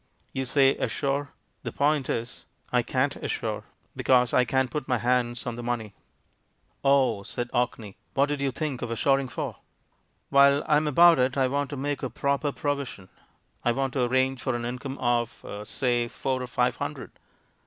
You 0.33 0.45
say, 0.45 0.73
'assure'; 0.77 1.29
the 1.61 1.71
point 1.71 2.09
is, 2.09 2.45
I 2.73 2.81
can't 2.81 3.15
assure, 3.17 3.65
because 3.95 4.33
I 4.33 4.45
can't 4.45 4.71
put 4.71 4.87
my 4.87 4.97
hands 4.97 5.45
on 5.45 5.53
the 5.57 5.61
money." 5.61 5.93
*'Oh," 6.83 7.21
said 7.21 7.51
Orkney. 7.53 7.97
"What 8.15 8.25
did 8.25 8.41
you 8.41 8.49
think 8.49 8.81
of 8.81 8.89
assuring 8.89 9.27
for?" 9.27 9.57
"While 10.31 10.63
I 10.65 10.77
am 10.77 10.87
about 10.87 11.19
it 11.19 11.37
I 11.37 11.47
want 11.47 11.69
to 11.69 11.77
make 11.77 12.01
a 12.01 12.09
proper 12.09 12.51
provision; 12.51 13.09
I 13.63 13.73
want 13.73 13.93
to 13.93 14.03
arrange 14.05 14.41
for 14.41 14.55
an 14.55 14.65
income 14.65 14.97
of, 14.97 15.45
say, 15.65 16.07
four 16.07 16.41
or 16.41 16.47
five 16.47 16.77
hundred. 16.77 17.11